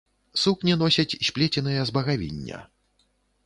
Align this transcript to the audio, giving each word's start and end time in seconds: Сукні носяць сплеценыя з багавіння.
Сукні 0.43 0.77
носяць 0.83 1.17
сплеценыя 1.29 1.85
з 1.93 1.99
багавіння. 2.01 2.57